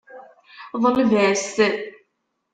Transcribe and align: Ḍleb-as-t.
Ḍleb-as-t. 0.83 1.57